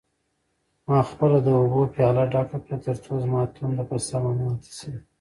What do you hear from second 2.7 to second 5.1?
ترڅو زما تنده په سمه ماته شي.